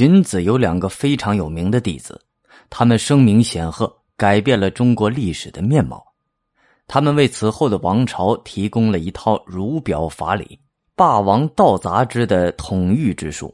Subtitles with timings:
[0.00, 2.18] 荀子有两个非常有名的弟子，
[2.70, 6.02] 他们声名显赫，改变了中国历史的面貌。
[6.86, 10.58] 他们为此后的王朝提供了一套儒表法理、
[10.96, 13.52] 霸王道杂之的统御之术。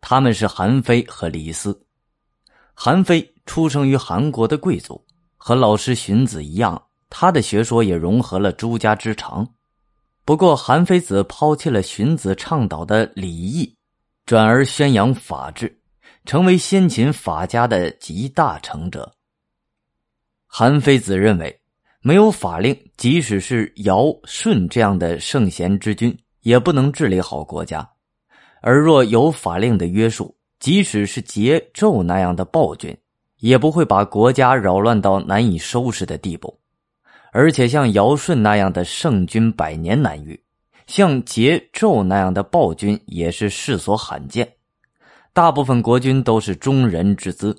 [0.00, 1.78] 他们是韩非和李斯。
[2.72, 4.98] 韩非出生于韩国的贵族，
[5.36, 9.46] 和老师荀子一样，他的学说也融合了诸家之长。
[10.24, 13.76] 不过，韩非子抛弃了荀子倡导的礼义。
[14.28, 15.80] 转而宣扬法治，
[16.26, 19.10] 成为先秦法家的集大成者。
[20.46, 21.58] 韩非子认为，
[22.02, 27.80] 没有法令，即使是尧舜这样的圣贤之君，也不能治理好国家；
[28.60, 32.94] 而若有法令的约束，即使是桀纣那样的暴君，
[33.38, 36.60] 也不会把国家扰乱到难以收拾的地步。
[37.32, 40.38] 而且，像尧舜那样的圣君，百年难遇。
[40.88, 44.50] 像桀纣那样的暴君也是世所罕见，
[45.34, 47.54] 大部分国君都是中人之资。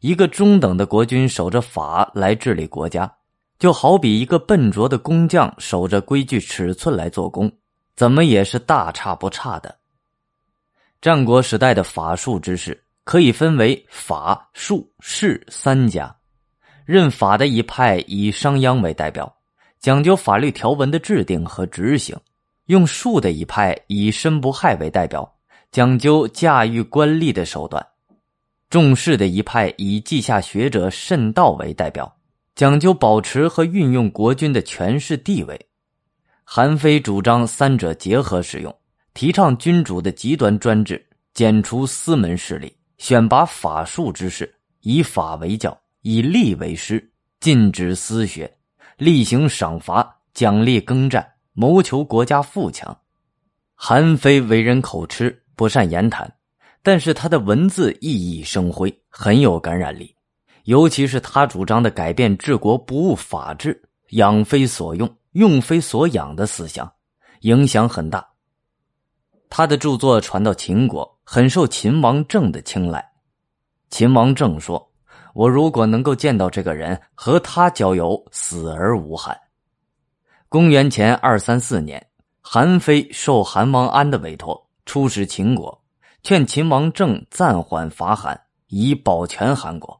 [0.00, 3.12] 一个中等的国君守着法来治理国家，
[3.58, 7.50] 就好比一个笨拙的工匠守着规矩尺寸来做工，
[7.96, 9.76] 怎么也是大差不差的。
[11.00, 16.14] 战国时代的法术之士可以分为法术士三家，
[16.84, 19.34] 任法的一派以商鞅为代表，
[19.80, 22.16] 讲究法律条文的制定和执行。
[22.72, 25.30] 用术的一派以申不害为代表，
[25.70, 27.78] 讲究驾驭官吏的手段；
[28.70, 32.10] 重视的一派以稷下学者慎道为代表，
[32.54, 35.66] 讲究保持和运用国君的权势地位。
[36.44, 38.74] 韩非主张三者结合使用，
[39.12, 44.50] 提倡君主的极端专制，剪除私门势力，选拔法术之士，
[44.80, 47.06] 以法为教，以吏为师，
[47.38, 48.50] 禁止私学，
[48.96, 51.22] 厉行赏罚，奖励耕战。
[51.52, 52.96] 谋求国家富强，
[53.74, 56.32] 韩非为人口吃，不善言谈，
[56.82, 60.16] 但是他的文字熠熠生辉，很有感染力。
[60.64, 66.90] 尤其是他主张的改变治国不务法治、养非所用、用非所养的思想，
[67.40, 68.26] 影响很大。
[69.50, 73.04] 他的著作传到秦国，很受秦王政的青睐。
[73.90, 74.90] 秦王政说
[75.34, 79.36] ：“我如果能够见到这个人，和他交友，死而无憾。”
[80.52, 82.06] 公元前二三四年，
[82.42, 85.82] 韩非受韩王安的委托，出使秦国，
[86.22, 89.98] 劝秦王政暂缓伐韩，以保全韩国。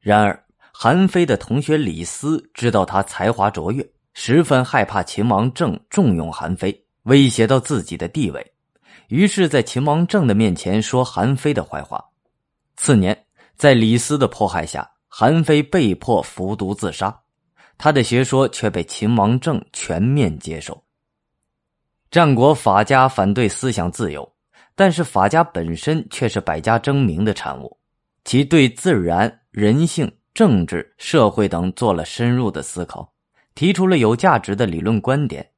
[0.00, 0.42] 然而，
[0.72, 8.52] 韩非的同学李斯知道他才华卓越，十分害怕秦王政重用韩非，威胁到自己的地位，
[9.08, 12.02] 于是，在秦王政的面前说韩非的坏话。
[12.76, 17.20] 次年，在李斯的迫害下，韩非被迫服毒自杀。
[17.76, 20.82] 他的学说却被秦王政全面接受。
[22.10, 24.32] 战国法家反对思想自由，
[24.74, 27.76] 但是法家本身却是百家争鸣的产物，
[28.24, 33.12] 其对自然、人性、政治、社会等做了深入的思考，
[33.54, 35.48] 提出了有价值的理论观点。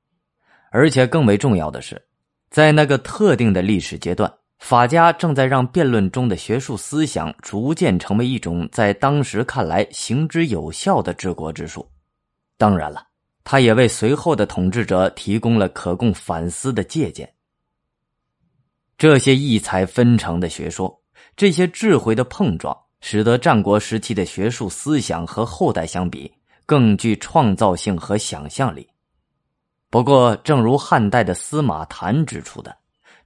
[0.70, 2.02] 而且更为重要的是，
[2.50, 11.86] 在那个特定的历史阶段，法家正在让辩论中的学术思想逐渐成为一种在当时看来行之有效的治国之术。
[12.58, 13.06] 当然了，
[13.44, 17.30] 他也为随后的统治者提供了可供反思的借鉴。
[18.98, 21.02] 这些异彩纷呈的学说，
[21.36, 26.32] 这些智慧的碰撞，使得战国时期的学术思想和后代相比
[26.64, 28.88] 更具创造性和想象力。
[29.90, 32.74] 不过，正如汉代的司马谈指出的，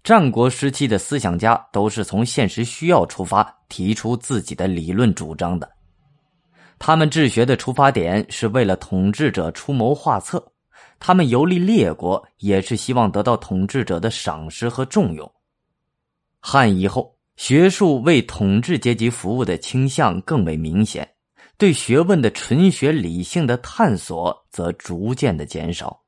[0.02, 5.70] 战国时期的思想家都是从现实需要出发，提出自己的理论主张的。
[6.80, 10.42] 他们治学的出发点是为了统治者出谋划策，
[10.98, 15.30] 他们游历列国也是希望得到统治者的赏识和重用。
[16.40, 21.06] 汉以后，学术为统治阶级服务的倾向更为明显，
[21.58, 26.00] 对学问的纯学理性的探索则逐渐的减少。